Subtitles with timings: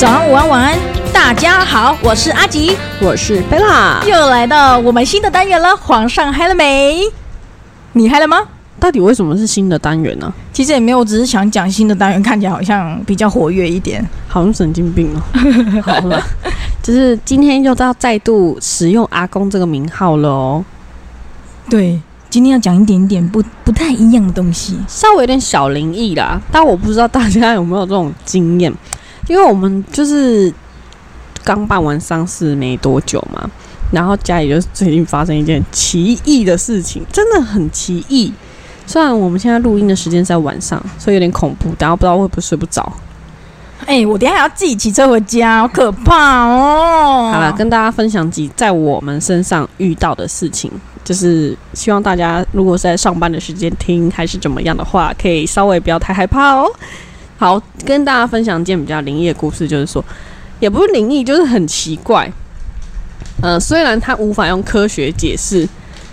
[0.00, 0.78] 早安，午安，晚安，
[1.12, 5.76] 大家好，我是阿吉，我是贝拉，又来到我们新的单元了。
[5.76, 7.02] 皇上嗨了没？
[7.92, 8.38] 你嗨了吗？
[8.78, 10.32] 到底为什么是新的单元呢？
[10.54, 15.20] 其实也没有，只是想讲新的单元，看起来好像比较活跃一点，好像神经病哦。
[15.84, 16.18] 好了，
[16.82, 20.64] 就是今天又到再度使用阿公这个名号了哦。
[21.68, 28.72] 对，今天要讲一点点不不太一样的东西，稍微有点小灵异啦，但我不知道大家有没有这种经验。
[29.30, 30.52] 因为我们就是
[31.44, 33.48] 刚办完丧事没多久嘛，
[33.92, 38.32] 然后家里就最近发生一件奇异的事情，真的很奇异。
[38.86, 42.92] 虽然我们现在录音的时间在晚上，所以有点恐怖，大家不知道会不会睡不着。
[43.86, 47.30] 哎，我等下还要自己骑车回家，好可怕哦！
[47.32, 50.68] 好了，跟大家分享几在我们身上遇到的事情，
[51.04, 56.66] 就是希望大家如果是在上班的时间听还是怎么样的话，可以稍微不要太害怕哦。
[57.40, 60.04] 好，跟大家分享一件比较灵异的故事，就是说，
[60.58, 62.30] 也不是灵异，就是很奇怪。
[63.40, 65.66] 呃，虽然它无法用科学解释，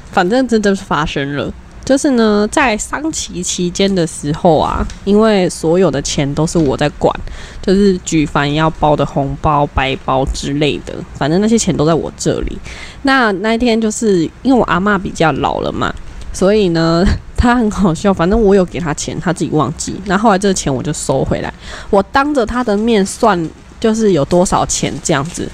[0.10, 1.54] 反正真的是发生了。
[1.84, 7.14] 就是呢，在丧期期间的时候啊，因为所有的钱都是我在管，
[7.62, 12.58] 就是举凡要包的红包、白包之类的，反正那些钱都在我这里。
[13.02, 15.94] 那那一天，就是因为我阿妈比较老了嘛，
[16.32, 17.06] 所以呢。
[17.38, 19.96] 他很好笑，反正我有给他钱，他自己忘记。
[20.06, 21.54] 那后后来这个钱我就收回来，
[21.90, 23.50] 我当着他的面算，
[23.80, 25.48] 就是有多少钱这样子。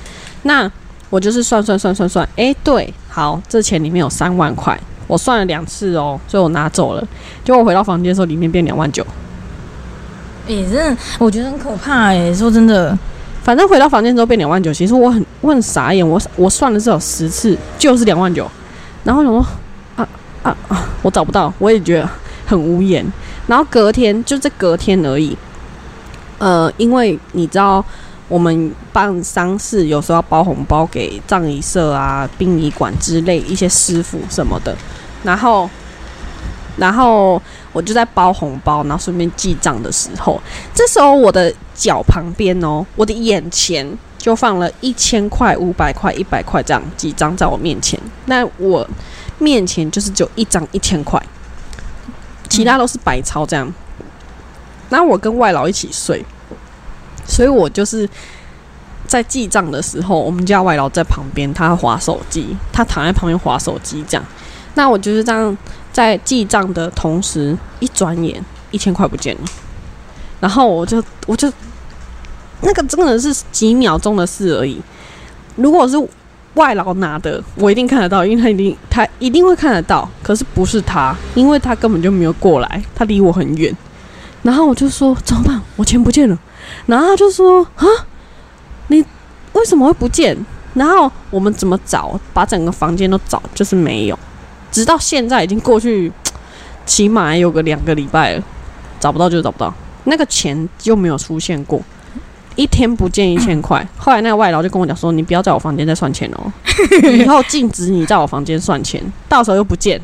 [0.44, 0.70] 那
[1.12, 7.08] 我就是算算算算算，哎，对，好，这钱里面有三万块，我算了两次哦，所以我拿走了。
[7.44, 9.06] 结果我回到房间的时候，里面变两万九。
[10.48, 12.34] 哎，真的，我觉得很可怕哎。
[12.34, 12.98] 说真的，
[13.44, 18.50] 反正回到房间之后变两万九，其实我很我很傻眼，我我算了至少十次，就是两万九。
[19.04, 19.46] 然后我说。
[20.44, 20.90] 啊啊！
[21.02, 22.10] 我找不到，我也觉得
[22.46, 23.06] 很无言。
[23.48, 25.38] 然后隔天就这隔天而已。
[26.38, 27.84] 呃，因为你知道，
[28.28, 34.76] 我们办丧事有时候要包红包给葬仪社啊、殡仪馆之类一些师傅什么的。
[35.24, 35.70] 然后，
[36.76, 40.42] 然后我就在包红包，然后顺便记账的时候，
[40.74, 43.86] 这时候我的脚旁边哦，我的眼前
[44.18, 47.98] 就放了一千块、五百块、一百块这样几张在我面前。
[48.26, 48.86] 那我。
[49.40, 51.22] 面前就是只有一张一千块，
[52.50, 53.74] 其他都是白钞这样。
[54.90, 56.24] 那我跟外劳一起睡，
[57.26, 58.08] 所以我就是
[59.08, 64.26] 在记账的时候，我们家外劳在旁边，他划手机，他躺在旁边划手机这样。
[64.76, 65.56] 那我就是这样
[65.92, 69.42] 在记账的同时，一转眼一千块不见了，
[70.40, 71.52] 然后我就我就
[72.62, 74.82] 那个真的是几秒钟的事而已。
[75.56, 75.96] 如果是
[76.56, 80.08] 外劳拿的，我一定看得到，因为他一定他一定会看得到。
[80.22, 83.76] 可是不是他，因为他根本就没有过来，他离我很远。
[84.44, 85.62] 然后我就说怎么办？
[85.76, 86.38] 我钱不见了。
[86.86, 87.86] 然后他就说啊，
[88.88, 89.04] 你
[89.54, 90.38] 为什么会不见？
[90.74, 92.20] 然后我们怎么找？
[92.34, 94.20] 把整个房间都找，就是没有。
[94.72, 96.12] 直到现在已经过去，
[96.86, 98.44] 起码有个两个礼拜了，
[99.00, 99.74] 找不到就找不到，
[100.06, 101.82] 那个钱就没有出现过。
[102.56, 106.52] 一天不见一千块， 后来那个外劳就跟我讲说：“你不要在我房间再算钱哦，
[107.18, 110.00] 以后禁止你在我房间算钱，到时候又不见，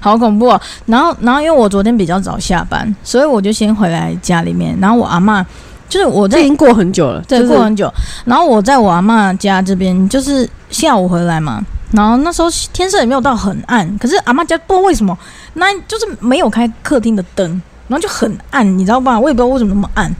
[0.00, 0.60] 好恐怖。”哦。
[0.86, 4.76] 然后，然后因为我昨天比较早下班，所以我就先回来家里面。
[4.80, 5.44] 然后我阿妈
[5.88, 7.92] 就是我在已经过很久了，对，过很久。
[8.24, 11.60] 然后我在我阿妈家这边，就是下午回来嘛。
[11.92, 15.18] 然后那时候天色也没有到很暗，可是阿妈家不知道为什么，
[15.54, 17.50] 那就是没有开客厅的灯，
[17.88, 19.18] 然后就很暗，你知道吧？
[19.18, 20.14] 我也不知道为什么那么暗。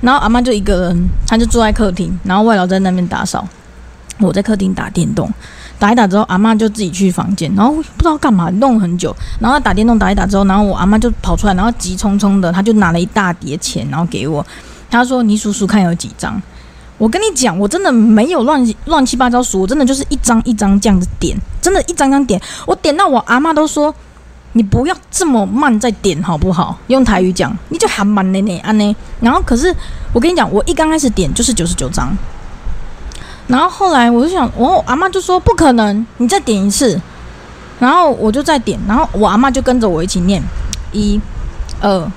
[0.00, 3.46] 然后阿妈就一个人，她就坐在客厅，然后外劳在那边打扫，
[4.18, 5.28] 我在客厅打电动，
[5.78, 14.44] 打一打之后，阿妈就自己去房间，然后不知道干嘛弄很久，然后打电动打一打之后，然后我阿妈就跑出来，然后急匆匆的，她就拿了一大叠钱，然后给我，
[14.90, 16.40] 她说：“你数数看有几张。”
[16.98, 23.94] 我跟你讲，我真的没有乱乱七八糟数，我真的就是一张一张这样子点，真的，一张张点，我点到我阿妈都说。
[24.56, 26.78] 你不要这么慢再点好不好？
[26.86, 28.96] 用台语讲，你就喊慢呢呢安呢。
[29.20, 29.70] 然后可是
[30.14, 32.16] 我跟你讲，我一刚开始点就是九十九张，
[33.46, 36.98] 然后后来我就想，我阿妈就说不可能，你再点一次。
[37.78, 40.42] 然后我就再点，然后我阿妈就跟着我一起念，
[40.92, 41.20] 一、
[41.82, 42.10] 二、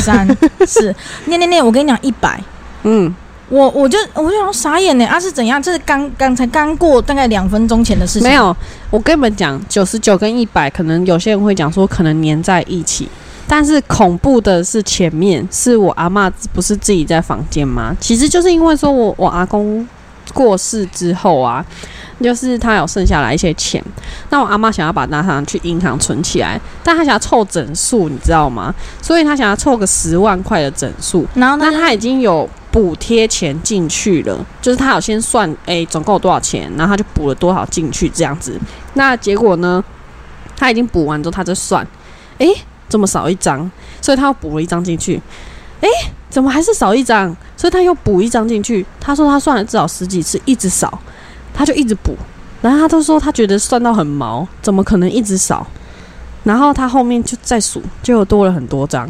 [0.00, 0.26] 三、
[0.66, 0.92] 四，
[1.26, 1.64] 念念念。
[1.64, 2.42] 我跟你讲，一百，
[2.82, 3.14] 嗯。
[3.48, 5.62] 我我就我就傻眼呢啊是怎样？
[5.62, 8.28] 这是刚刚才刚过大概两分钟前的事情。
[8.28, 8.56] 没有，
[8.90, 13.08] 我跟你们讲，九十九跟一百，可能有些人会讲说可能粘在一起，
[13.46, 17.94] 但是恐怖的是前面是我阿妈不是自己在房间吗？
[18.00, 19.86] 其实就是因为说我我阿公
[20.32, 21.64] 过世之后啊，
[22.22, 23.82] 就是他有剩下来一些钱，
[24.30, 28.74] 那我阿妈想要把拿上去银行存起来，但他想要凑整数，你知道吗？
[29.02, 32.48] 所以他想要凑个十万块的整数，然后那他已经有。
[32.74, 38.58] 补贴钱进去了，就是他有先算，诶，总共有多少钱，然后他就补了多少进去这样子。
[38.94, 39.80] 那结果呢，
[40.56, 41.86] 他已经补完之后，他就算，
[42.38, 42.52] 诶，
[42.88, 43.70] 这么少一张？
[44.00, 45.22] 所以他又补了一张进去，
[45.82, 45.88] 诶，
[46.28, 47.28] 怎么还是少一张？
[47.56, 48.84] 所以他又补一张进去。
[48.98, 50.98] 他说他算了至少十几次，一直少，
[51.54, 52.14] 他就一直补。
[52.60, 55.66] 然后他都说他觉得算到很毛，怎么可能一直少？
[56.42, 59.06] 然后他后面就再数，就多了很多张，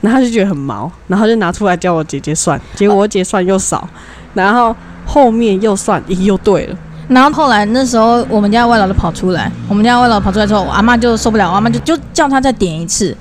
[0.00, 3.88] 然后他就觉得很毛，然后就拿出来叫我姐姐算，结果我姐算又少，
[4.32, 6.76] 然后后面又算，咦，又对了。
[7.08, 13.16] 然后后来那时候我们家外老就跑出来，我们家外老跑出来之后，我阿妈就受不了，我阿妈就就叫他再点一次，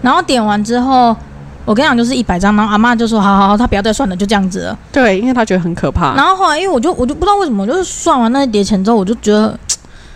[0.00, 1.16] 然后点完之后，
[1.64, 4.78] 我跟你讲就是一百张，然后阿妈就说好好好，他不要再算了，就这样子了。
[4.90, 6.14] 对，因为他觉得很可怕。
[6.14, 9.58] 然后后来因为我就我就不知道为什么，就是算完那一叠钱之后，我就觉得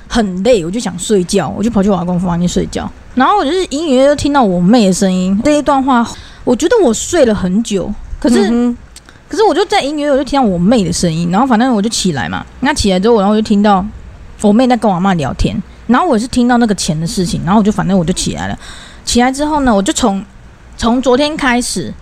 [0.09, 2.91] 很累，我就想睡觉，我就跑去我阿公房间睡觉。
[3.15, 6.07] 然后我就是隐隐约约听到我妹的声音，这一段话，
[6.45, 8.77] 我觉得我睡了很久，可是、嗯
[9.29, 13.85] 可是我就在隐隐约约我就听到我妹的声音，然后反正我就起来嘛，那起来之后，然后我就听到
[14.41, 18.57] 我妹在跟我阿妈聊天，然后我也是听到那个钱的事情，然后我就反正我就起来了，
[19.05, 20.25] 起来之后呢，我就从
[20.77, 21.93] 从昨天开始，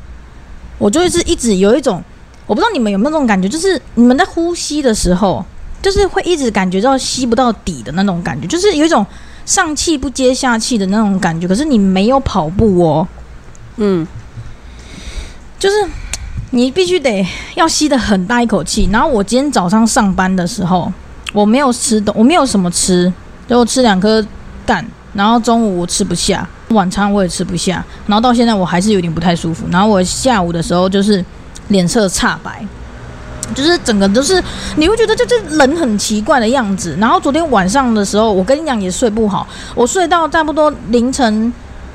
[0.79, 2.03] 我就是一直有一种，
[2.47, 5.45] 我不知道你们有没有这种感觉，就是你们在呼吸的时候，
[5.81, 9.07] 就是会一直感觉到吸不到底的那种感觉，就是有一种
[9.47, 13.07] 上气不接下气的那种感觉，可是你没有跑步哦，
[13.77, 14.07] 嗯，
[15.59, 15.77] 就是
[16.51, 18.89] 你必须得要吸的很大一口气。
[18.93, 20.93] 然后我今天早上上班的时候，
[21.33, 23.13] 我没有吃的，我没有什么吃，
[23.49, 24.25] 就吃两颗
[24.67, 24.85] 蛋。
[25.13, 29.67] 然后中午我吃不下，晚餐我也吃不下，然后到现在我还是有点不太舒服。
[29.71, 31.25] 然后我下午的时候就是
[31.69, 32.65] 脸色煞白，
[33.55, 34.43] 就是整个都是
[34.77, 36.97] 你会觉得就是人很奇怪的样子。
[36.99, 41.53] 然后昨天晚上的时候，我跟你讲也睡不好，我睡到差不多凌晨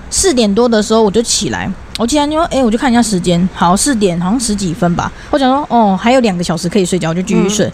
[0.10, 5.12] 四点多的时候我就起来，我起来就说，哎、我就看一下时间，好，四点好像十几分吧。
[5.32, 7.72] 我想说，哦，还有两个小时可以睡觉，我就继续睡。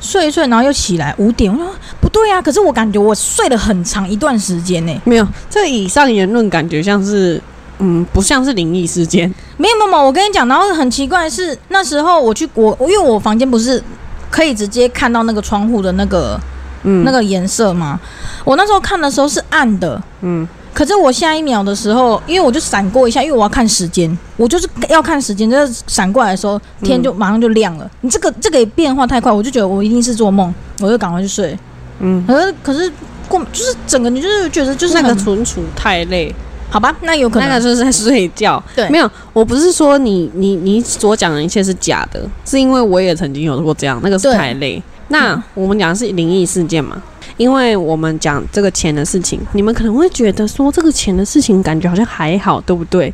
[0.00, 7.40] 睡一睡，然后又起来五点，我说不对啊，可是我感觉我睡了很长一段时间呢、没有，这以上言论感觉像是，
[7.78, 9.32] 嗯，不像是灵异事件。
[9.56, 13.82] 没有没有，我跟你讲，然后很奇怪的是，那时候我去我因为我房间不是
[14.30, 16.38] 可以直接看到那个窗户的那个
[16.82, 17.98] 嗯，那个颜色吗？
[18.44, 27.88] 我那时候看的时候是暗的，嗯，可是我下一秒的时候，因为我就闪过一下，因为我要看时间，我就是要看时间，就是闪过来的时候，天就马上就亮了。
[28.02, 31.56] 你这个这个变化太快，我就觉得我一定是做梦，我就赶快去睡。
[32.00, 32.90] 嗯，可是可是
[33.28, 36.34] 过就是整个你就是觉得就是那个存储太累，
[36.70, 38.62] 好吧，那有可能那个就是在睡觉。
[38.74, 44.82] 对没有，我不是说你你你所讲的一切是假的，是因为我也曾经有过这样，那个是太累。
[45.08, 47.02] 那嗯我们讲的是灵异事件嘛？
[47.36, 53.12] 因为我们讲这个钱的事情，你们可能会觉得说这个钱的事情感觉好像还好，对不对？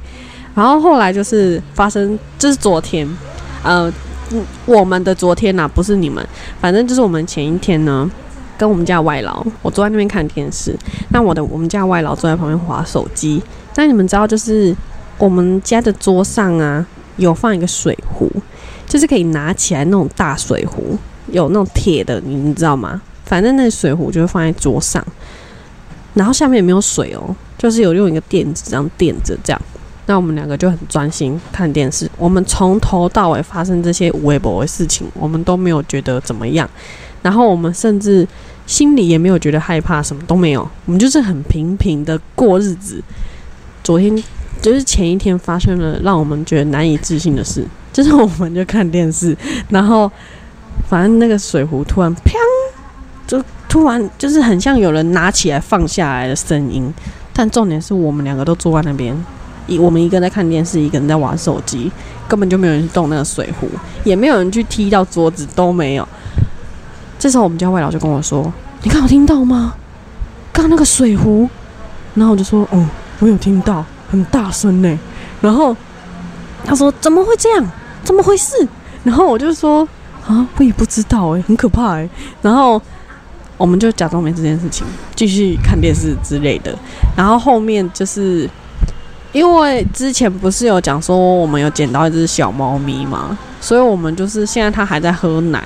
[0.54, 3.06] 然后后来就是发生，就是昨天，
[3.62, 3.92] 呃，
[4.30, 6.26] 嗯我们的昨天呐、不是你们，
[6.60, 8.10] 反正就是我们前一天呢，
[8.64, 10.74] 跟我们家外劳，我坐在那边看电视，
[11.10, 13.42] 那我的我们家外劳坐在旁边划手机。
[13.76, 14.74] 那你们知道，就是
[15.18, 16.86] 我们家的桌上啊，
[17.18, 18.32] 有放一个水壶，
[18.86, 20.96] 就是可以拿起来那种大水壶，
[21.30, 23.02] 有那种铁的，你们知道吗？
[23.26, 25.06] 反正那水壶就会放在桌上，
[26.14, 29.60] 然后下面也没有水哦，就是有用一个垫子这样垫着这样。
[30.06, 36.66] 那我们两个就很专心看电视，我们从头到尾发生这些无微博的事情，我们都没有觉得怎么样，
[37.20, 38.26] 然后我们甚至
[38.66, 43.02] 心里也没有觉得害怕，什么都没有，我们就是很平平的过日子。
[43.82, 44.16] 昨天
[44.62, 49.36] 就是前一天发生了让我们觉得难以置信的事， 就是我们就看电视，
[49.68, 50.10] 然后
[50.88, 52.32] 反正那个水壶突然砰，
[53.26, 56.90] 就突然就是很像有人拿起来放下来的声音，
[57.34, 59.14] 但重点是我们两个都坐在那边，
[59.66, 61.92] 一我们一个在看电视，一个人在玩手机，
[62.26, 63.68] 根本就没有人去动那个水壶，
[64.04, 66.08] 也没有人去踢到桌子，都没有。
[67.24, 68.52] 这时候我们家外老就跟我说
[68.84, 69.72] ：“你刚有听到吗？
[70.52, 71.48] 刚刚那个水壶。”
[72.12, 72.86] 然后我就说：“哦，
[73.18, 74.98] 我有听到，很大声呢。”
[75.40, 75.74] 然后
[76.66, 77.66] 他说：“怎么会这样？
[78.02, 78.54] 怎么回事？”
[79.04, 79.88] 然后我就说
[80.28, 82.06] ：“啊，我也不知道哎、很可怕哎、
[82.42, 82.78] 然后
[83.56, 86.78] 我们就假装没这件事情，继续看电视之类的。
[87.16, 88.46] 然后后面就是
[89.32, 95.64] 因为之前不是有讲说我们有捡到一只小猫咪嘛，所以我们就是现在它还在喝奶。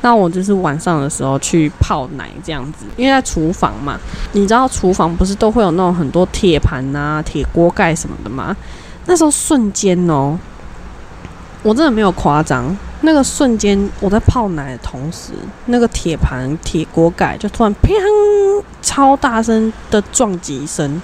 [0.00, 3.98] 那我就是晚上的时候去泡奶这样子，因为在厨房嘛，
[4.32, 8.56] 你知道厨房不是都会有那种很多铁盘啊、铁锅盖什么的吗？
[9.06, 10.38] 那时候瞬间哦，
[11.62, 15.32] 我真的没有夸张，那个瞬间我在泡奶的同时，
[15.66, 17.90] 那个铁盘、铁锅盖就突然砰，
[18.80, 21.02] 超大声的撞击声，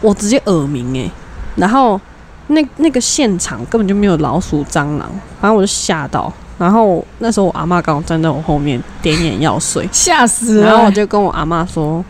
[0.00, 1.10] 我直接耳鸣诶、
[1.56, 2.00] 然后
[2.46, 5.10] 那那个现场根本就没有老鼠、蟑螂，
[5.40, 6.32] 反正我就吓到。
[6.60, 10.66] 然后那时候我阿妈刚好站在我后面点眼药水， 吓死了！
[10.66, 12.04] 然后我就跟我阿妈说：“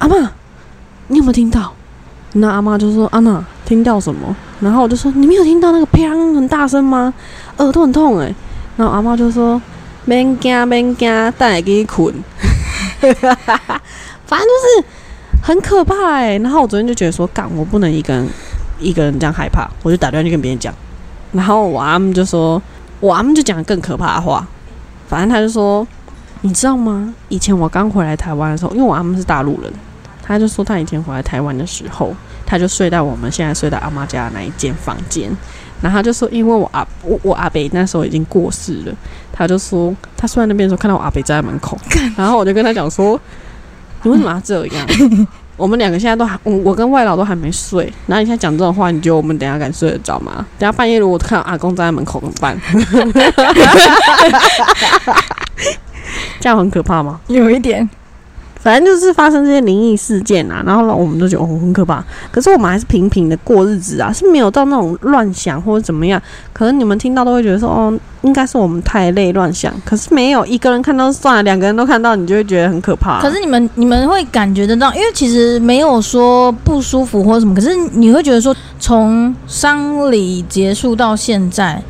[0.00, 0.16] 阿妈，
[1.08, 1.70] 你有没有听到？”
[2.32, 7.12] 那阿妈就说：“阿娜，听到什么？”然后我就说：“你没有听到那个砰很大声吗？
[7.58, 8.34] 耳朵很痛哎。”
[8.78, 9.60] 然后阿妈就说
[10.06, 12.14] ：“免惊，免惊，带来给你捆。”
[13.00, 14.84] 反正就是
[15.42, 16.38] 很可怕哎。
[16.38, 18.26] 然后我昨天就觉得说：“干，我不能一个人
[18.78, 20.72] 一个人这样害怕。”我就打电话去跟别人讲。
[21.32, 22.60] 然后我阿姆就说
[23.00, 24.46] ：“我阿妈就讲更可怕的话。”
[25.08, 25.84] 反正他就说
[26.42, 27.12] ：“你知道吗？
[27.28, 29.72] 以前我刚回来台湾的时候，因为我阿妈是大陆人。”
[30.22, 32.14] 他就说，他以前回来台湾的时候，
[32.46, 35.28] 他就睡在我们现在睡在阿妈家的那一间房间。
[35.82, 38.94] 然后他就说，因为我阿我我阿北那时候已经过世了，
[39.32, 41.76] 他就说他睡在那边的时候看到我阿北站在门口。
[42.16, 43.20] 然后我就跟他讲说，
[44.04, 44.86] 你为什么要这样？
[45.60, 47.84] 我们两个现在都还，我我跟外老都还没睡。
[48.06, 50.44] 然后你现在讲这种话，你觉得我们等下敢睡得着吗？
[50.58, 52.58] 等下半夜如果看到阿公站在门口怎么办？
[56.40, 57.20] 这样很可怕吗？
[57.28, 57.88] 有一点。
[58.62, 66.20] 反正就是发生这些灵异事件啊，然后我们都觉得哦很可怕，可是我们还是平平的过日子啊，是没有到那种乱想或者怎么样。
[66.52, 73.22] 可能你们听到都会觉得说哦，应该是我们太累乱想，可是没有一个人看到算了，两个人都看到，你就会觉得很可怕。
[73.22, 81.82] 可是你们你们会感觉得到，因为其实没有说不舒服或什么，可是你会觉得说从丧礼结束到现在，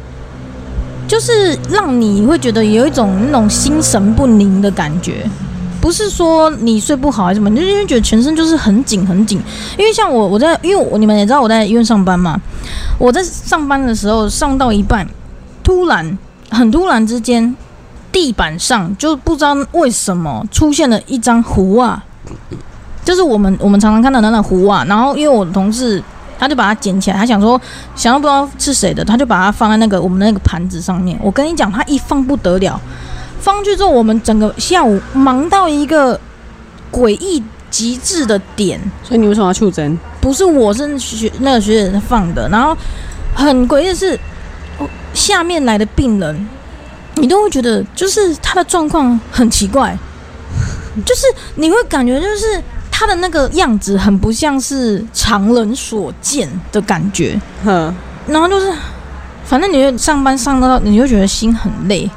[1.09, 5.29] 就是让你会觉得有一种那种心神不宁的感觉。
[5.81, 9.41] 不是说你睡不好还是什么，你就因为觉得全身就是很紧很紧。
[9.79, 12.39] 因为像我，我在，因为我你们也知道我在医院上班嘛。
[12.99, 15.09] 我在上班的时候上到一半，
[15.65, 16.19] 突然
[16.51, 17.57] 很突然之间，
[18.13, 22.05] 地板上就不知道为什么出现了一张壶啊，
[23.03, 24.85] 就是我们我们常常看到的那壶啊。
[24.87, 26.03] 然后因为我的同事
[26.39, 27.59] 他就把它捡起来，他想说
[27.97, 31.19] 想要不知道是谁的，他就把它放在那个我们的那个盘子上面。
[31.23, 32.79] 我跟你讲，他一放不得了。
[33.41, 36.19] 放去之后，我们整个下午忙到一个
[36.93, 38.81] 诡异极致的点。
[39.03, 39.99] 所以你为什么要出针？
[40.21, 42.77] 不是我是学那个学姐放的，然后
[43.35, 44.19] 很诡异的是，
[45.15, 46.49] 下面来的病人，
[47.15, 49.97] 你都会觉得就是他的状况很奇怪，
[51.07, 51.23] 就是
[51.55, 57.41] 你会感觉就是他的那个样子很不像是常人所见的感觉。
[57.65, 57.95] 哼，
[58.27, 58.71] 然后就是
[59.45, 62.09] 反正你上班上到，你就觉得心很累。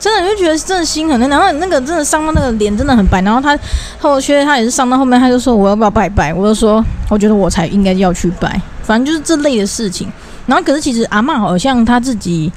[0.00, 3.56] 真的，你就觉得真的心很累，然后那个真的伤到那个脸真的很白，然后他
[4.00, 6.32] 后学他也是伤到后面，他就说我要不要拜拜？
[6.32, 10.10] 我就说我觉得我才应该要去拜，反正就是这类的事情。
[10.46, 12.50] 然后可是其实阿妈好像他自己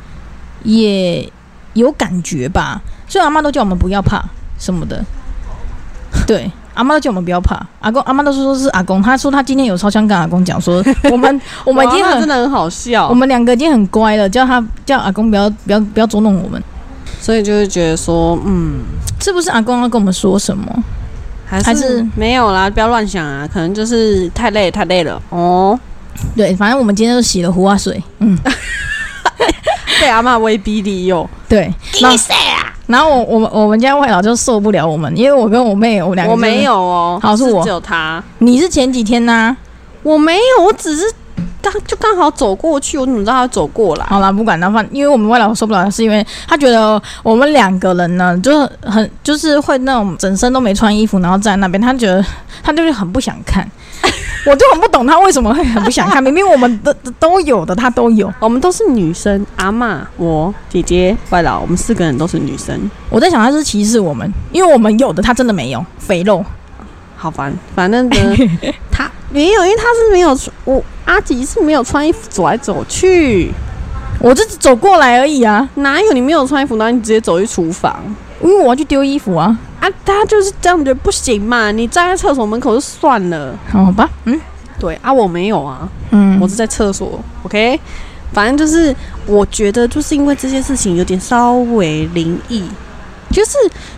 [0.64, 1.30] 也
[1.74, 4.24] 有感觉吧，所以阿妈都叫我们不要怕
[4.58, 5.04] 什么的。
[6.26, 7.62] 对，阿妈都叫我们不要怕。
[7.82, 10.82] 阿公阿妈都说说是阿公，他说他今天有超想跟阿公讲说，
[11.12, 16.64] 我们我们已经很真的很好笑，我们两个已经很乖了，叫他叫阿公不要不要不要捉弄我们。
[17.24, 18.82] 所以就会觉得说，嗯，
[19.22, 20.84] 是不是阿公要跟我们说什么？
[21.46, 22.70] 还是没有啦？
[22.70, 23.48] 不要乱想啊！
[23.48, 25.80] 可能就是太累，太累了哦。
[26.36, 28.38] 对，反正我们今天都洗了胡花水，嗯，
[30.02, 31.30] 被阿妈威逼利诱。
[31.48, 31.74] 对，
[32.88, 39.56] 然后我我们我们家外老就受不了我们，因为我跟我妹，我两个我没有哦，好是我只有他，你是前几天呢？
[40.02, 41.06] 我没有，我只是。
[41.62, 44.06] 他就刚好走过去，我怎么知道他走过来？
[44.06, 52.24] 好了，不管他，反因为我们外老受不了，是因为他觉得我们两个人呢，就很就是会那种整身都没穿衣服，然后站在那边，他觉得
[52.62, 53.68] 他就是很不想看，
[54.46, 62.78] 我就很不懂他为什么会很不想看， 明明我们都都有的，他都有，我们都是女生，阿妈、我、姐姐、外老，我们四个人都是女生。
[63.10, 66.44] 我在想他是歧视我们，因为我们有的他真的没有，肥肉，
[67.16, 68.16] 好烦，反正呢，
[68.92, 70.84] 他没有，因为他是没有我。
[71.06, 73.52] 阿吉是没有穿衣服走来走去，
[74.20, 75.68] 我这是走过来而已啊！
[75.76, 78.02] 哪有你没有穿衣服，然后你直接走去厨房？
[78.42, 79.58] 因为我要去丢衣服啊！
[79.80, 81.72] 啊，他就是这样觉得不行嘛！
[81.72, 84.10] 你站在厕所门口就算了，好吧？
[84.26, 84.40] 嗯，
[84.80, 87.20] 对啊，我没有啊，嗯，我是在厕所。
[87.44, 87.80] OK，
[88.32, 88.96] 反正就是
[89.26, 92.64] 我觉得就是因为这件事情有点稍微灵异，
[93.30, 93.52] 就是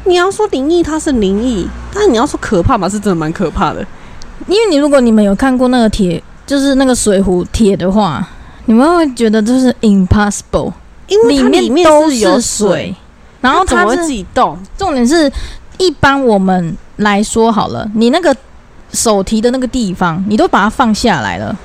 [0.06, 3.86] 你要说灵异，它是灵异，但是你要说可怕嘛，是真的蛮可怕的。
[4.48, 6.22] 因为你如果你们有看过那个铁。
[6.46, 8.28] 就是那个水壶铁的话，
[8.66, 10.72] 你们会觉得就是 impossible，
[11.08, 12.96] 因为它里面都是水，
[13.42, 14.58] 然后它会自己动。
[14.78, 15.32] 重点是，
[15.78, 18.36] 一般我们来说好了，你那个
[18.92, 21.56] 手提的那个地方，你都把它放下来了，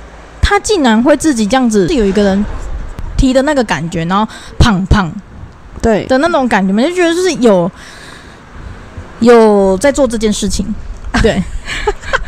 [0.41, 2.43] 它竟然会自己这样子，是有一个人
[3.15, 5.11] 提的那个感觉，然后胖胖
[5.81, 7.71] 对的那种感觉，就觉得就是有
[9.19, 10.65] 有在做这件事情，
[11.21, 11.41] 对。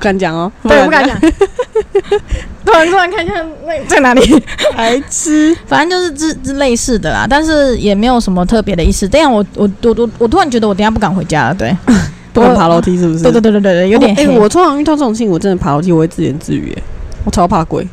[0.00, 1.14] 不敢讲哦，对，不敢讲。
[2.64, 3.34] 突然突然看一下
[3.66, 4.42] 那在哪里？
[4.74, 5.54] 白痴。
[5.66, 9.06] 反正就是之之类似的啦，但是也没有什么特别的意思。
[9.06, 11.76] 这样我我我我我突然觉得我等下不敢回家了，对，
[12.32, 13.24] 不敢爬楼梯是不是？
[13.24, 14.38] 对对对对对对，有点哎、黑。
[14.38, 16.82] 我通常遇到这种事情，我真的爬楼梯我会自言自语，哎，
[17.24, 17.86] 我超怕鬼。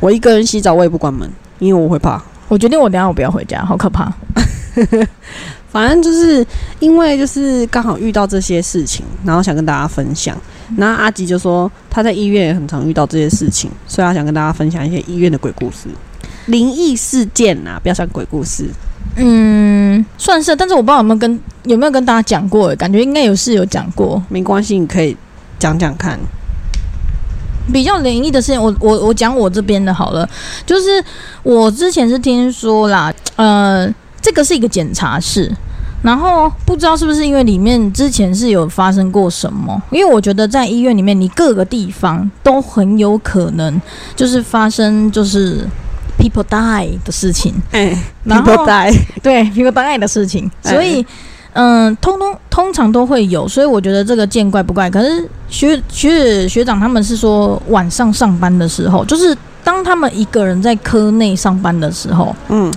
[0.00, 1.26] 我一个人洗澡我也不关门，
[1.60, 2.22] 因为我会怕。
[2.48, 4.12] 我决定我等下我不要回家，好可怕。
[5.74, 6.46] 反正就是
[6.78, 10.40] 因为就是刚好遇到这些事情，然后想跟大家分享。
[10.78, 15.88] 然后阿吉就说他在医院也很常遇到这些事情，所以他想跟大家分享一些医院的鬼故事、
[16.46, 18.70] 灵异事件呐、不要像鬼故事。
[19.16, 24.22] 嗯，算是，但是我不知道有没有跟有没有跟大家讲过，感觉应该有是有讲过。
[24.28, 25.16] 没关系，你可以
[25.58, 26.16] 讲讲看。
[27.72, 30.28] 比较灵异的事情，我我我讲我这边的好了，
[30.66, 31.02] 就是
[31.42, 33.88] 我之前是听说啦，呃，
[34.20, 35.50] 这个是一个检查室，
[36.04, 43.80] 然后不知道是不是因为里面之前是有发生过什么，因为我觉得在医院里面，你各个地方都很有可能
[44.14, 45.66] 就是发生就是
[46.18, 51.04] people die 的事情，哎、people die 对 people die 的事情，哎所以。
[51.56, 54.90] 嗯，通通通常都会有，所以我觉得这个见怪不怪。
[54.90, 59.32] 可是学学学长他们是说晚上上班的时候，就是
[59.62, 62.72] 当他们一个人在科内上班的时候，嗯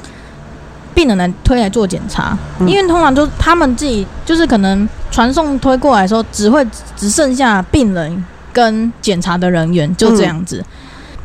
[0.97, 2.67] 病人来推来做检查，嗯。
[2.67, 10.65] 因为通常都他们自己就是可能传送推过来的时候，只会只剩下病人跟检查的人员，就这样子。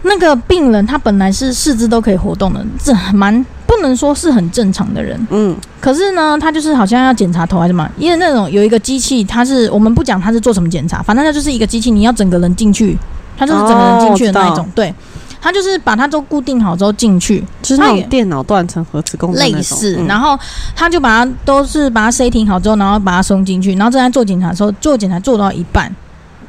[0.03, 3.33] 那个病人他本来是四肢都可以活动的，这蛮
[3.67, 5.19] 不能说是很正常的人。
[5.31, 5.57] 嗯。
[5.81, 12.99] 可是呢，他就是好像要检查头还是什么，因为那种有一个机器，它是我们不讲它是做什么检查，反正它就是一个机器，你要整个人进去，
[13.39, 14.95] 它就是整个人进去的那一种，哦对，
[15.43, 20.07] 它就是把它都固定好之后进去，就是那种电脑断层核磁共振类似，嗯。
[20.07, 20.39] 然后
[20.77, 25.93] 他就把它都是把它 setting 好之后，然后把它送进去，然后正在做检查的时候，做检查做到一半，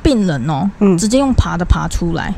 [0.03, 0.95] 病人哦，嗯。
[0.95, 2.31] 直接用爬的爬出来。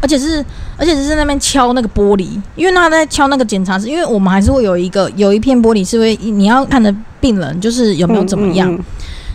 [0.00, 0.44] 而且是，
[0.76, 8.84] 而且是在那边敲那个玻璃，因为他在敲那个检查室，因为我们还是会有一个有一片玻璃是会你要看的病人就是有没有怎么样，嗯嗯嗯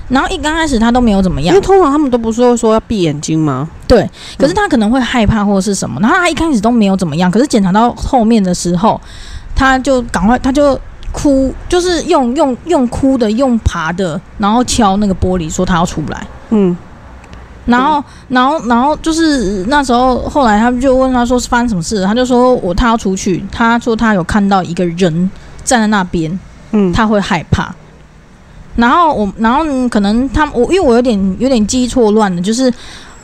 [0.10, 1.56] 然后一刚开始他都没有怎么样。
[1.56, 3.70] 因为，通常他们都不是会说要闭眼睛吗？
[3.88, 9.00] 对可是他可能会害怕或者是什么，然后他一开始都没有怎么样，可是检查到后面的时候，
[9.56, 10.80] 他就赶快他就
[11.12, 16.76] 哭，就是用用用哭的，用爬的，然后敲那个玻璃说他要出来，嗯。
[17.66, 25.30] 然后然后然后就是那时候后来他们就问他说是发生什么事，他就说我他要出去，他说他有看到一个人
[25.64, 26.40] 站在那边，
[26.72, 27.72] 嗯，他会害怕。
[28.80, 32.74] 然后我，然后嗯可能他我因为我有点有点记忆错乱了，就是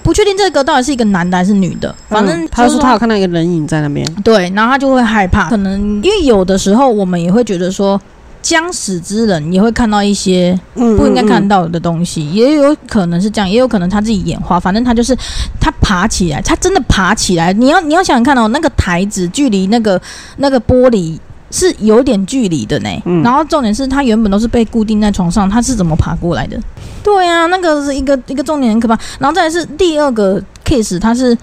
[0.04, 8.00] 不确定这个到底是一个男的还是女的，反正嗯他说他有看到一个人影在那边，对，然后他就会害怕，可能因为有的时候我们也会觉得说，
[8.41, 15.18] 将死之人也会看到一些嗯不应该看到的东西，也有可能是这样，也有可能他自己眼花，反正他就是
[15.60, 20.00] 他爬起来，他真的爬起来，你要你要想想看哦，那个台子距离那个
[20.38, 21.18] 那个玻璃。
[21.51, 26.60] 是有点距离的呢，嗯然后重点是他原本都是被固定在床上，他是怎么爬过来的？
[27.03, 28.97] 对啊，那个是一个一个重点很可怕。
[29.19, 31.38] 然后再来是第二个 case，他是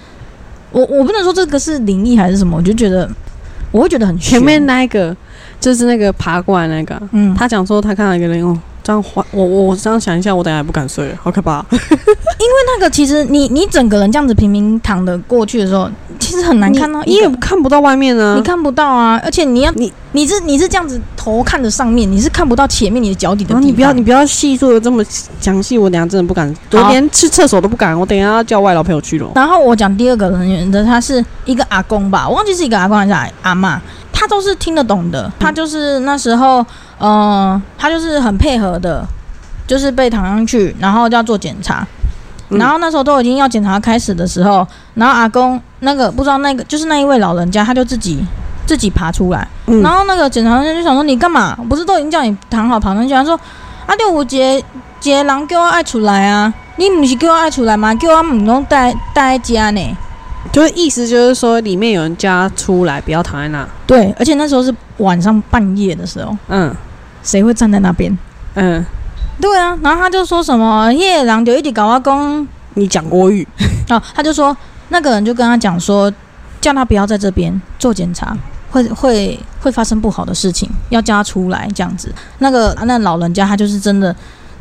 [0.72, 3.08] 我我不能说这个是灵异还是什么，我就觉得
[3.70, 5.16] 我会觉得很悬前面那一个
[5.60, 11.64] 就是那个爬过来那个，嗯，他讲说他看到一个人哦，这样换我我我这样想一下，我等下也不敢睡了，好可怕。
[11.72, 25.04] 因为那个其实你你整个人这样子平平躺的过去的时候，其实很难看到你也，看不到外面啊，你看不到啊，而且你要你你是你是这样子头看着上面，你是看不到前面你的脚底的你不要你不要细说的这么
[25.40, 29.30] 详细，我等下真的不敢，我连去厕所都不敢，我等下要叫外劳陪我去了。
[29.34, 33.78] 然后我讲第二个人员的，他是一个阿公吧，我忘记是一个阿公还是阿阿嬷，
[34.12, 35.30] 他都是听得懂的。
[35.38, 36.64] 他就是那时候，
[37.02, 39.04] 呃，他就是很配合的，
[39.66, 41.84] 就是被躺上去，然后就要做检查。
[42.48, 48.22] 嗯然后那时候都已经要检查开始的时候，然后阿公那个不知道那个就是那一位老人家，他就自己
[48.66, 51.56] 自己爬出来，嗯然后那个检查人员就想说你干嘛？
[51.68, 53.14] 不是都已经叫你躺好爬上去？
[53.14, 53.34] 他说
[53.86, 54.62] 啊，六五节
[55.00, 57.92] 节人叫我爱出来啊，你不是叫我爱出来吗？
[57.94, 59.96] 叫我唔拢待待在家呢。
[60.52, 63.66] 就是意思就是说里面有人叫他出来，不要躺在那。
[63.86, 66.74] 对，而且那时候是晚上半夜的时候，嗯
[67.22, 68.16] 谁会站在那边？
[68.54, 68.84] 嗯，
[69.40, 73.46] 对啊，然后他就说什么，那个人就一直搞阿公，你讲国语，
[73.88, 74.56] 哦，他就说
[74.88, 76.12] 那个人就跟他讲说，
[76.60, 78.36] 叫他不要在这边做检查，
[78.70, 82.12] 会会会发生不好的事情，要叫他出来这样子。
[82.38, 84.14] 那个那老人家他就是真的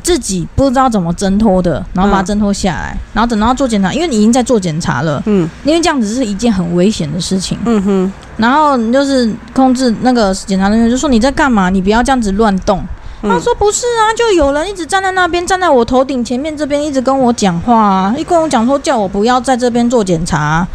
[0.03, 7.57] 自己不知道怎么挣脱的，然后把他嗯挣脱下来，然后等到做检查，因为你已经在做检查了，嗯因为这样子是一件很危险的事情。
[7.65, 11.69] 嗯哼，然后你就是控制那个检查人员就说你在干嘛？
[11.69, 12.83] 你不要这样子乱动。
[13.21, 20.67] 他嗯说不是啊，就有人一直站在那边，站在我头顶前面这边，一直跟我讲话啊，一跟我讲说叫我不要在这边做检查啊、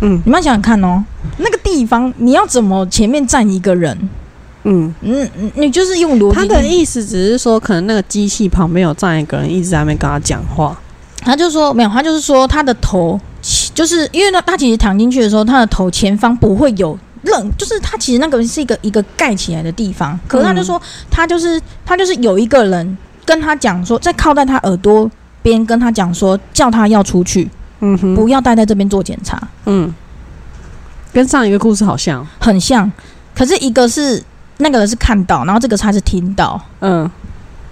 [0.00, 1.04] 嗯你们想想看哦，
[1.36, 4.08] 那个地方你要怎么前面站一个人？
[4.64, 6.36] 嗯，嗯，嗯你就是用逻辑。
[6.36, 10.78] 他的意思只是说，可能那个机器旁边有站一个人，一直在那边跟他讲话。
[11.22, 13.20] 他就说没有，他就是说他的头，
[13.74, 25.10] 就是因为他他其实躺进去的时候，他的头前方不会有任，就是他其实那个是一个一个盖起来的地方，可是他就说他就是他就是有一个人跟他讲说，在靠在他耳朵
[25.42, 29.94] 边跟他讲说，叫他要出去，嗯哼，不要待在这边做检查，嗯，
[31.12, 32.26] 跟上一个故事好像。
[32.38, 32.90] 很像。
[33.34, 34.22] 可是一个是
[34.60, 37.10] 那个人是看到，然后这个他是听到，嗯，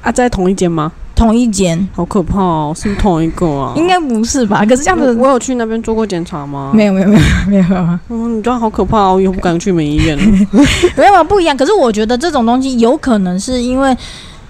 [0.02, 0.92] 啊，在同一间吗？
[1.14, 3.72] 同一间好可怕哦，是不是同一个啊？
[3.76, 4.64] 应该不是吧？
[4.64, 6.70] 可是这样子我我有去那边做过检查吗？
[6.72, 10.46] 没有没有没有没有没有嗯，你这样好可怕哦，我以后不敢去美医院了。
[10.96, 11.56] 没有不一样。
[11.56, 13.96] 可是我觉得这种东西有可能是因为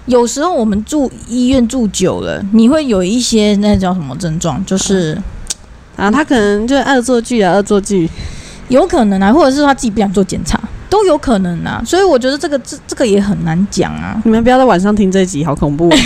[0.05, 5.19] 有时候我们住医院住久了，你会有一些那叫什么症状，就是
[5.95, 8.07] 啊，他可能就是恶作剧啊，恶作剧。
[8.67, 11.81] 有可能啊，或者是他自己不想做检查，都有可能啊。
[11.85, 15.89] 所以我觉得这个这这个也很难讲啊，你们不要在晚上听这集，好恐怖。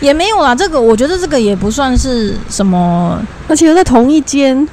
[0.00, 0.54] 也没有啦。
[0.54, 4.68] 这个我觉得这个也不算是什么而且又在同一间，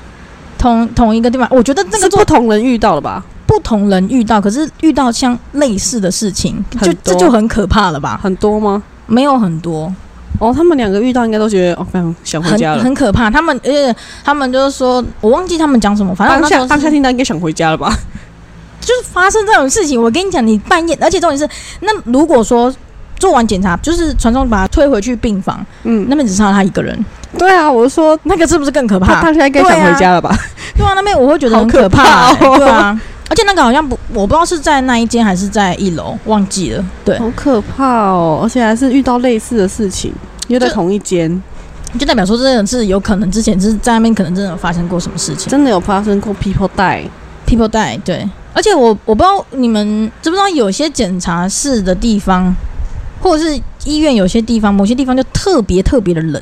[0.57, 1.47] 同同一个地方。
[1.49, 3.23] 我觉得这个不同人遇到了吧？
[3.47, 8.19] 不同人遇到，可是遇到像类似的事情，就这就很可怕了吧？
[8.21, 8.81] 很多吗？
[9.07, 9.93] 没有很多，
[10.39, 12.83] 哦，他们两个遇到应该都觉得哦，非常想回家了。
[12.83, 13.29] 很可怕。
[13.29, 17.95] 他们而且他们就是说，我忘记他们讲什么，反正当下那时候是当下听到应该想回家了吧？
[18.85, 20.01] 就是发生这种事情。
[20.01, 21.47] 我跟你讲，你半夜，而且重点是，
[21.81, 22.73] 那如果说
[23.17, 27.05] 做完检查，就是传送把他推回去病房，嗯，那边只剩下他一个人，
[27.37, 29.21] 对啊，我是说那个是不是更可怕？
[29.21, 30.37] 他现在该想回家了吧？
[30.77, 33.01] 对啊，那边我会觉得很可怕、怕哦对啊。
[33.27, 36.85] 而且那个好像不，我不知道是在那一间还是在一楼，忘记了。
[37.03, 38.41] 对，好可怕哦！
[38.43, 40.13] 而且还是遇到类似的事情，
[40.47, 41.41] 又在同一间，
[41.97, 45.49] 就代表说真的是有可能之前是在那边可能真的有发生过什么事情。
[45.49, 47.05] 真的有发生过 people die。
[47.47, 48.29] People die，对。
[48.55, 52.55] 而且我我不知道你们知不知道，有些检查室的地方，
[53.21, 56.41] 或者是医院有些地方，某些地方就特别特别的冷。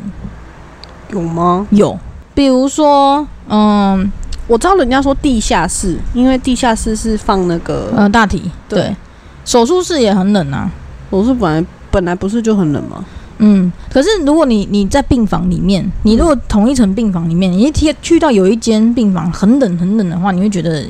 [1.10, 1.66] 有吗？
[1.72, 1.98] 有，
[2.36, 4.12] 比如说，嗯
[4.46, 8.96] 我知道人家说地下室，因为地下室是放那个，呃，大体对对，
[9.44, 10.70] 手术室也很冷啊。
[11.10, 13.04] 手术本来本来不是就很冷吗？
[13.40, 20.86] 嗯，可是如果你你在病房里面，你如果同一层病房里面，你一贴去到有一间病房很冷很冷的话，你会觉得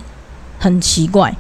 [0.63, 1.35] 很奇怪。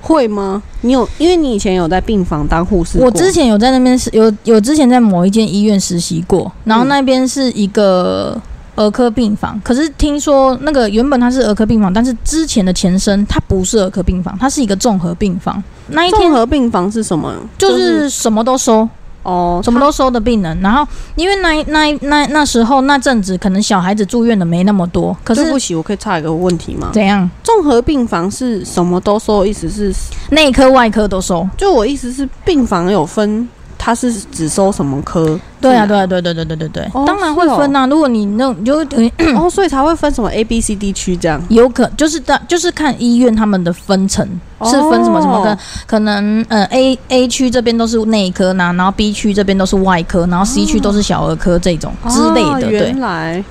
[0.00, 0.62] 会吗？
[0.80, 8.40] 你有，因为你以前有在病房当护士，我之前有在那边是有有之前在某一间医院实习过，然后嗯那边是一个
[8.76, 15.60] 儿科病房，可是听说那个原本它是儿科病房，但是之前的前身它不是儿科病房，它是一个综合病房。
[15.88, 17.34] 那一综天合病房是什么？
[17.58, 18.88] 就是什么都收，
[19.26, 20.58] 哦，什么都收的病人。
[20.60, 20.86] 然后
[21.16, 26.90] 因为那那那那时候那阵子可能小孩子住院的没那么多，可是不行，我可以插一个问题吗？
[26.92, 29.92] 怎样综合病房是什么都收，意思是，
[30.30, 31.46] 内科外科都收。
[31.56, 33.48] 就我意思是病房有分，
[33.86, 35.38] 它是只收什么科？
[35.60, 37.86] 对啊，对啊，对对对对对对，哦当然会分啊。
[37.86, 41.40] 如果你那种就等于哦，所以才会分什么 A、B、C、D 区这样。
[41.50, 44.28] 有可就是的，就是看医院他们的分层
[44.64, 53.00] 是分什么什么跟哦可能呃 A A 区这边都是内科呐，然后 B 区这边都是外科，然后 C 区都是小儿科这种之类哦的，对原。
[53.00, 53.44] 来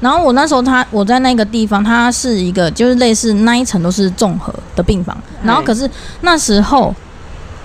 [0.00, 6.94] 然后我那时候他我在那个地方，它是一个就是类似那一层都是综合的病房，然后可是那时候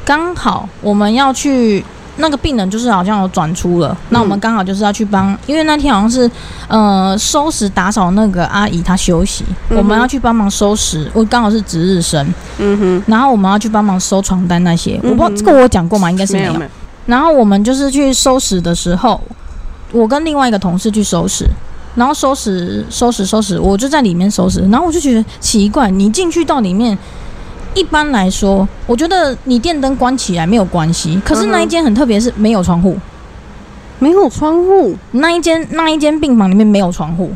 [0.04, 1.86] 刚好我们要去。
[2.18, 6.30] 那个病人就是好像有转出了，那我们刚好就是要去帮，因为那天好像是
[6.68, 12.26] 呃收拾打扫那个阿姨她休息，嗯我们要去帮忙收拾，我刚好是值日生，
[12.58, 16.10] 嗯哼，然后我们要去帮忙收床单那些，我不知道这个我有讲过吗？
[16.10, 16.46] 应该是没有。
[16.46, 16.72] 没有没有，
[17.06, 19.20] 然后我们就是去收拾的时候，
[19.92, 21.46] 我跟另外一个同事去收拾，
[21.96, 26.98] 然后收拾收拾收拾，我就在里面收拾，然后我就觉得奇怪，你进去到里面。
[27.76, 32.98] 一般来说，我觉得你电灯关起来没有关系，可是那一间很特别，是没有窗户。
[33.98, 37.32] 没有窗户，那一间那一间病房里面没有窗户，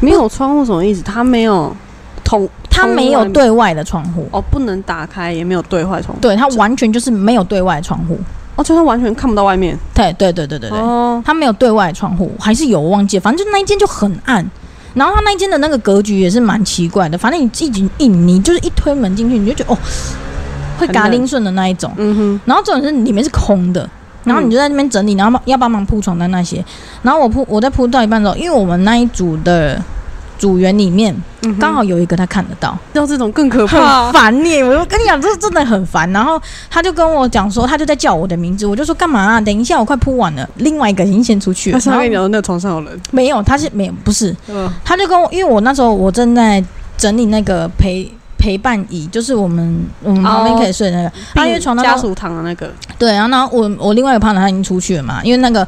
[0.00, 1.02] 没有窗户什么意思？
[1.02, 1.74] 它没有
[2.22, 8.16] 通，它没有对外的窗户，哦，不能打开，也没有对外窗户，对，它完全就是没有对外窗户。
[8.54, 9.76] 哦，就它完全看不到外面。
[9.92, 14.48] 对对对对对对，哦，它没有对外窗户，还是有忘记了，反正就那一间就很暗。
[14.94, 19.78] 然后他那一间的那个格局也是蛮奇怪的，反正你一进一你就是一推门进去，你就觉得哦，
[20.78, 21.92] 会嘎铃顺的那一种。
[21.96, 23.88] 嗯哼，然后这种是里面是空的，
[24.24, 26.64] 然后你就在那边整理，然后要帮忙铺床单那些。
[27.02, 29.82] 然后我铺我在铺到一半的时候，因为我们那一组的
[30.44, 31.16] 组员里面
[31.58, 34.12] 刚好有一个他看得到，要这种更可很怕。
[34.12, 34.62] 烦你。
[34.62, 36.10] 我就跟你讲，这真的很烦。
[36.12, 39.40] 然后他就跟我讲说，他就在叫我的名字，我就说干嘛啊？
[39.40, 40.46] 等一下，我快铺完了。
[40.56, 46.62] 另外一个已经先出去了，他上然后面聊那床上有人，没有，他是没有，不是，嗯他就跟我，因为我那时候我正在
[46.98, 51.40] 整理那个陪陪伴椅，就是我们我们旁边可以睡的那个。
[51.40, 55.66] 啊，因为床家属躺的那个，对，然后呢，我我另外一个胖子他已经出去了嘛，因为那个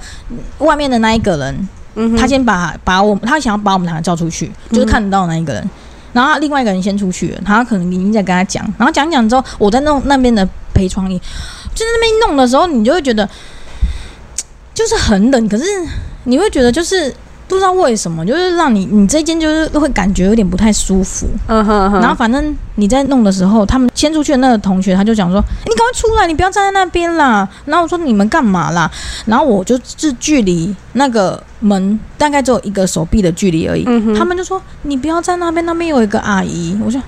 [0.59, 5.69] 外面的那一个人，嗯他先把把我他想要把我们两个叫出去，就是看得到那一个人。
[6.13, 11.19] 然后另外一个人先出去了，他可能已经在跟他讲，然后讲讲之后，我在弄那边的陪床椅，
[11.75, 13.29] 就在那边弄的时候，你就会觉得
[14.73, 15.65] 就是很冷，可是
[16.25, 17.15] 你会觉得就是
[17.49, 21.27] 不知道为什么，就是让你你这间就是会感觉有点不太舒服。
[21.47, 28.91] 嗯哼哼，然后反正你在弄的时候，他们先出去的那个同学他就讲说：“你赶快出来，你不要站在那边啦。”然后我说：“你们干嘛啦？”
[29.27, 33.85] 然后我就是距离那个门大概只有一个手臂的距离而已。
[34.19, 37.01] 他们就说：“你不要在那边，那边有一个阿姨。”我说。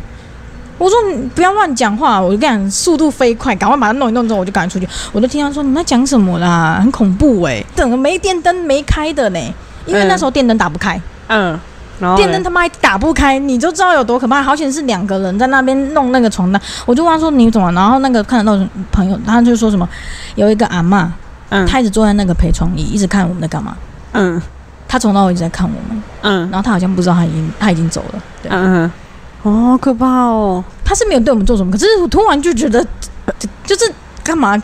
[0.81, 4.88] 我说你不要乱讲话，我就跟你讲，速度飞快，赶快把它弄一弄之后，我就赶快出去。
[5.11, 9.40] 我就听他说你们在讲什么啦，很恐怖诶、整个没电灯没开的呢，
[9.88, 11.01] 因为那时候电灯打不开。
[11.29, 11.59] 嗯，
[12.01, 14.42] 然后电灯他妈还打不开，你就知道有多可怕。
[14.42, 17.70] 好险是两个人在那边弄那个床单，我就问他说你怎么？
[17.72, 19.88] 然后那个看得到的朋友，他就说什么
[20.37, 21.07] 有一个阿嬷，
[21.51, 23.77] 嗯她一直坐在那个陪床椅，一直看我们在干嘛。
[24.12, 24.40] 嗯
[24.87, 28.90] 她从头到尾一直在看我们，嗯然后她好像不知道她已经她已经走了，对，嗯
[29.42, 32.85] 好可怕哦，她是没有对我们做什么，可是我突然就觉得
[33.64, 33.92] 就是
[34.24, 34.61] 干嘛？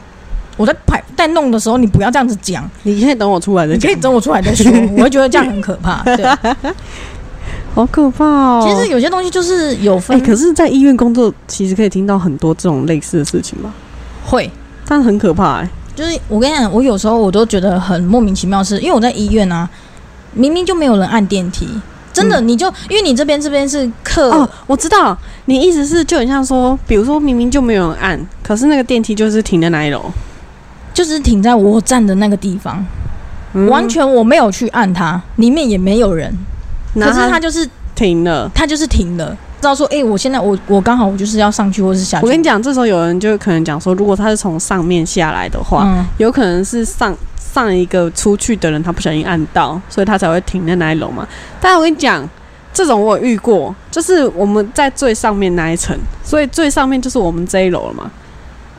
[0.56, 4.70] 我在排在弄的时候，你不要这样子讲，你先等我出来再你可以，等我出来再说。
[4.96, 6.02] 我会觉得这样很可怕。
[6.04, 6.24] 对，
[7.74, 8.64] 好可怕哦。
[8.66, 13.72] 其实有些东西就是有哎、分，可是，在医院工作，其实可以听到很多这种类似的事情吧？
[14.24, 14.50] 会
[14.86, 19.68] 但很可怕哎、就是我跟你讲，我有时候我都觉得很莫名其妙的是，因为我在医院啊，
[20.32, 21.68] 明明就没有人按电梯，
[22.12, 30.04] 真的，你就因为你这边这边是客，哦，我知道，你意思是就很像说，比如说明明就没有人按，可是那个电梯就是停在哪一楼，
[30.94, 32.82] 就是停在我站的那个地方，
[33.52, 36.32] 嗯完全我没有去按它，里面也没有人，
[36.94, 38.50] 可是它就是停了。
[38.54, 51.26] 它就是停了，知道说，哎、我现在我我刚好我就是要上去或是下去，我跟你讲，这时候有人就可能讲说，如果他是从上面下来的话，嗯，有可能是上上一个出去的人他不小心按到，所以他才会停在那一楼嘛。
[51.60, 52.28] 但我跟你讲，
[52.72, 58.10] 这种我有遇过，就是我们在最上面那一层，所以最上面就是我们这一楼了嘛。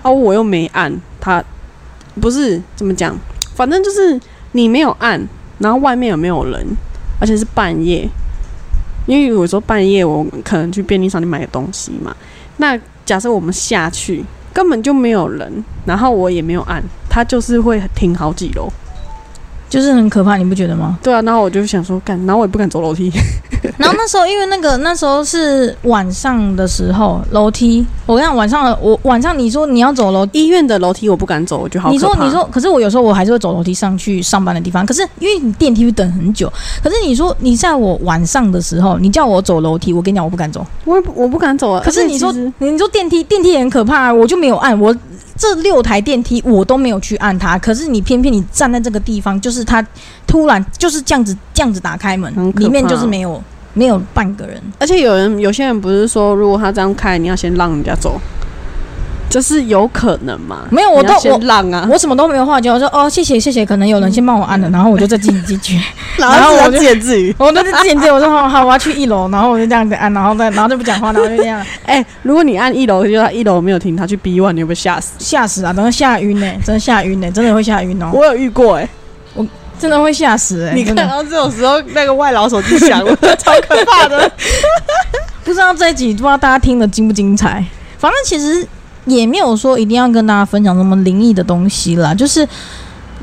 [0.02, 1.44] 啊，我又没按，他
[2.22, 3.18] 不是怎么讲，
[3.56, 4.20] 反正就是
[4.54, 5.22] 你没有按，
[5.60, 6.66] 然后外面有没有人，
[7.20, 8.08] 而且是半夜，
[9.06, 12.16] 因为有时候半夜我可能去便利商店买个东西嘛。
[12.58, 14.24] 那假设我们下去
[14.54, 18.72] 根本就没有人，然后我也没有按，它就是会停好几楼。
[19.70, 20.98] 就是很可怕，你不觉得吗？
[21.04, 23.12] 对啊，然后我就想说，干，然后我也不敢走楼梯。
[23.78, 31.90] 然后那时候因为那个那时候是晚上的时候，楼梯，我跟你讲晚上我晚上你说你要走楼医院的楼梯我不敢走，我觉得好。
[31.90, 34.86] 你说，你说，可是我有时候我还是会走楼梯上去上班的地方。
[34.86, 36.52] 可是因为你电梯会等很久，
[36.84, 40.66] 可是你说你在我晚上的时候，你叫我走楼梯，我跟你讲，我不敢走。
[40.86, 41.82] 我我不敢走啊。
[41.84, 44.96] 可是你说你说电梯，电梯也很可怕、啊，我就没有按，我
[45.38, 47.58] 这六台电梯我都没有去按它。
[47.58, 49.86] 可是你偏偏你站在这个地方，就是它
[50.26, 53.42] 突然就是这样子这样子打开门里面就是没有
[53.74, 54.62] 没有半个人。
[54.80, 58.20] 而且有人有些人不是说，如果他这样开，你要先让人家走，
[59.36, 60.66] 就是有可能嘛？
[60.72, 65.78] 没有我都你要先让啊，我什么都没有话讲，我说哦谢谢谢谢，可能有人先帮我按了，然后我就再进进去。
[66.16, 67.36] 然 然后我就自言自语。
[67.38, 75.16] 我都是自言自语，我说好好，我要去一楼，然后我就这样子按，然后再然后就不讲话，然后就这样 哎、如果你按一楼，就他一楼没有停，他去 B one，你会不会吓死？
[75.20, 75.74] 吓死啊！
[75.74, 78.88] 等下吓晕呢，真的吓晕呢，真的会吓晕哦，我有遇过哎、
[79.34, 79.46] 我
[79.78, 80.74] 真的会吓死哎！
[80.74, 84.32] 你看到这种时候，那个外劳手机响了，超可怕的。
[85.44, 87.62] 不知道这一集不知道大家听的精不精彩？
[88.00, 88.66] 反正其实
[89.06, 92.48] 也没有说一定要跟大家分享什么灵异的东西啦，就是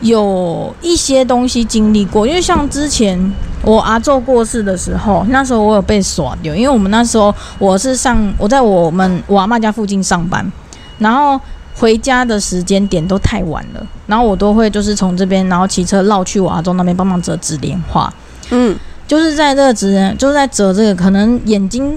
[0.00, 3.32] 有一些东西经历过，因为像之前
[3.64, 10.44] 我阿昼过世的时候，那时候我有被耍掉，因为我们那时候我是上我在我们我阿妈家附近上班，
[10.98, 11.40] 然后
[11.74, 18.12] 回家的时间点都太晚了，然后我都会就是从这边然后骑车绕去我阿昼那边帮忙折纸莲花，
[18.50, 21.96] 嗯，就是在这个纸人，就是在折这个，可能眼睛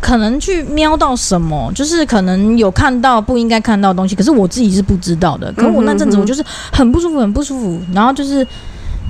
[0.00, 5.52] 可能去瞄到什么，就是可能有看到不应该看到的东西，可是我自己是不知道的。
[5.52, 8.46] 可是我那阵子我就是很不舒服，很不舒服，然后就是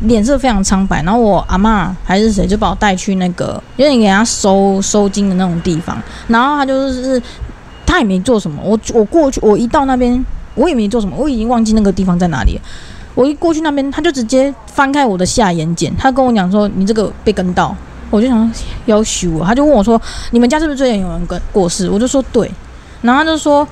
[0.03, 7.22] 脸色非常苍白，然后我阿嬷还是谁就把我带去那个有点给人家收收金的那种地方，然后他就是
[7.87, 10.24] 他也没做什么，我我过去我一到那边
[10.55, 12.62] 我也没做什么，我已经忘记那个地方在哪里了。
[13.14, 17.74] 我一过去那边，他就直接翻开我的下眼睑，他跟我讲说：“你这个被跟到。”
[18.11, 18.53] 我就想
[18.87, 20.01] 要许我，他就问我说
[20.33, 22.51] ：“你们家是不是最近有人跟过世？”我就说：“对。”
[23.03, 23.66] 然后他就说，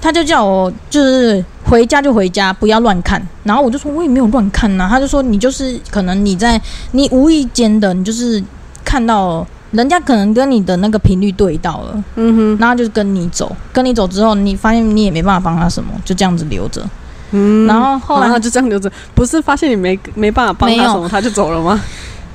[0.00, 3.26] 他就叫我就是回家就回家，不要乱看。
[3.44, 6.60] 然后我就说：“我也没有乱看呐。”他就说：“你就是可能你在
[6.92, 8.42] 你无意间的，你就是
[8.84, 16.84] 看到人家可能跟你的那个频率对到了，嗯哼，然后就是跟你走，跟你走之后，你发现你也没办法帮他什么，就这样子留着。
[17.30, 21.80] 嗯，然后后来他就这样留着，不是发现你没没办法帮他什么，他就走了吗？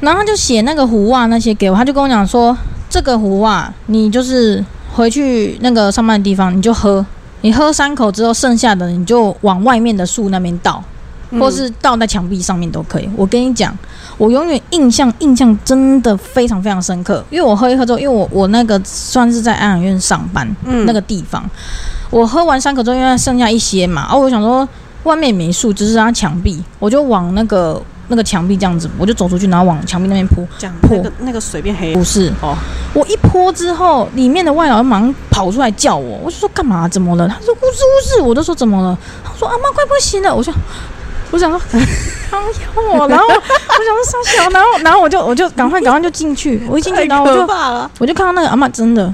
[0.01, 2.55] 然后他就写那个壶啊那些给我，他就跟我讲说，
[2.89, 7.05] 这个壶啊你就是回去那个上班的地方你就喝，
[7.41, 10.84] 你喝三口之后，剩下的你就往外面的树那边倒，
[11.31, 11.39] 嗯。
[11.39, 13.10] 或是倒在墙壁上面都可以。
[13.15, 13.75] 我跟你讲，
[14.17, 20.86] 我永远印象印象真的非常非常深刻，因为我喝一喝之后，因为我我那个算是在安养院上班，嗯。
[20.86, 21.43] 那个地方，
[22.10, 24.67] 我喝完三口之后，因为剩下一些嘛，哦，我想说
[25.03, 30.48] 外面也没树，只是它墙壁，我就往那个那个墙壁这样子，我就走出去，然后往墙壁那边扑。
[30.58, 32.56] 这样破那个那个水变黑不是，哦，
[32.94, 36.88] 我一泼之后，里面的外劳马上跑出来叫我，我就说干嘛？
[36.88, 37.28] 怎么了？
[37.28, 38.98] 他说呜是呜是，我就说怎么了？
[39.24, 40.54] 他说阿妈快不行了，我说。
[41.32, 41.60] 我想说，
[42.30, 47.41] 康要我，然后我想说傻小，然后然后我就我就赶快赶快就进去， 我一进去，然后我就，
[47.98, 49.13] 我就看到那个阿妈真的，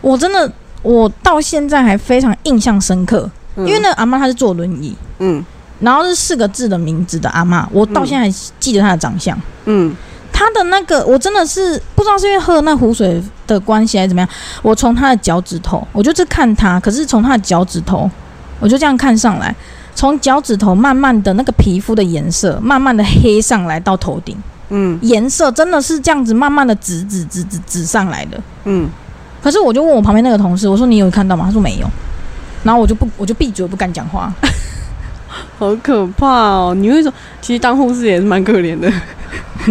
[0.00, 5.44] 我真的我到现在还非常印象深刻，因为那个阿妈她是坐轮椅，嗯
[5.80, 9.38] 然后是四个字的名字的阿嬷，我到现在还记得她的长相。
[9.66, 9.94] 嗯
[10.32, 14.28] 她的那个，我真的是不知道是因为喝那湖水的关系还是怎么样，
[14.62, 18.08] 我从她的脚趾头，我就是看她，可是从她的脚趾头，
[18.60, 19.54] 我就这样看上来，
[19.94, 24.36] 从脚趾头慢慢的那个皮肤的颜色，慢慢的黑上来到头顶，
[24.70, 28.40] 嗯颜色真的是这样子慢慢的紫紫紫紫紫上来的。
[28.64, 28.88] 嗯，
[29.42, 31.46] 可是我就问我旁边那个同事，我说你有看到吗？
[31.46, 31.90] 他说没有。
[32.64, 34.32] 然后我就不，我就闭嘴，不敢讲话。
[35.58, 36.74] 好可怕哦！
[36.76, 37.12] 你会说？
[37.40, 38.90] 其实当护士也是蛮可怜的，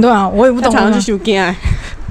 [0.02, 0.74] 对啊，我也不懂啊。
[0.74, 1.56] 他常常去修干。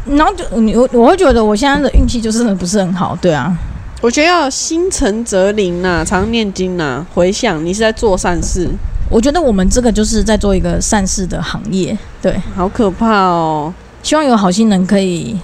[0.07, 3.57] 然后就你我我会觉得我现在的运气就真的不是很好，对啊。
[4.03, 8.69] 我觉得要心诚则灵呐，常念经呐，回想你是在做善事，
[9.11, 13.73] 我觉得我们这个就是在做一个善事的行业，对，好可怕哦！
[14.03, 15.37] 希望有好心人可以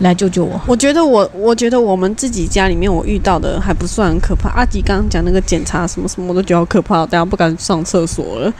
[0.00, 0.60] 来救救我。
[0.66, 4.48] 我觉得我，我觉得我们自己家里面我遇到的还不算很可怕。
[4.50, 8.52] 阿吉刚刚讲那个检查什么什么，我都觉得好可怕，大家不敢上厕所了。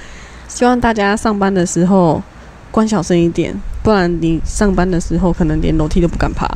[0.48, 2.22] 希望大家上班的时候
[2.70, 6.48] 关小声一点，不然你上班的时候可能连楼梯都不敢爬。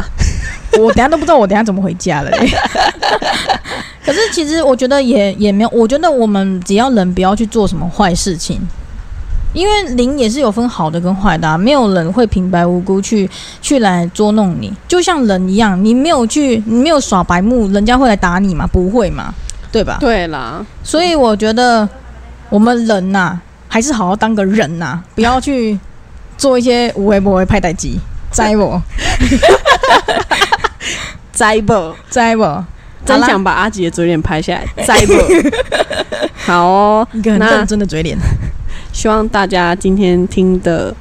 [0.78, 2.50] 我等下都不知道我等下怎么回家了嘞。
[4.04, 8.60] 可是其实我觉得也也没有，我觉得我们只要人不要去做什么坏事情，
[9.52, 13.28] 因为灵也是有分好的跟坏的、啊，没有人会平白无故去
[13.60, 18.66] 去来捉弄你，就像人一样，你没有去，你没有耍白目，人家会来打你吗？
[18.66, 19.34] 不会嘛，
[19.70, 19.98] 对吧？
[20.00, 21.88] 对啦，所以我觉得
[22.48, 23.38] 我们人呐、
[23.68, 25.78] 还是好好当个人呐、不要去
[26.38, 28.80] 做一些无为不为派代机，栽我
[31.32, 32.42] 栽不，栽不，
[33.04, 35.12] 真想把阿吉的嘴脸拍下来， 栽不。
[36.44, 38.16] 好哦，一个很那认真的嘴脸。
[38.92, 40.94] 希望大家今天听的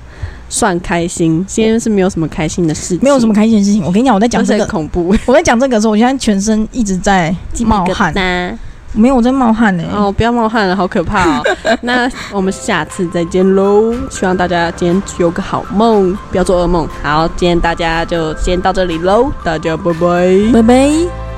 [0.49, 1.43] 算开心。
[1.47, 3.83] 今天是没有什么开心的事情，没有什么开心的事情。
[3.83, 8.59] 我跟你讲，我在讲就是这个，恐怖，我在讲这个的时候，我现在全身一直在冒汗，汗。
[8.93, 11.43] 没有我在冒汗呢、哦，不要冒汗了，好可怕哦。
[11.79, 16.85] 那我们下次再见喽，希望大家今天有个好梦，不要做噩梦。
[17.01, 20.51] 好，今天大家就先到这里喽，大家拜拜。
[20.51, 21.30] 拜拜。